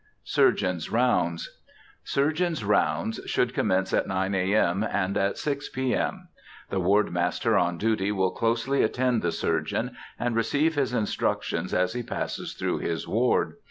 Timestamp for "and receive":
10.19-10.73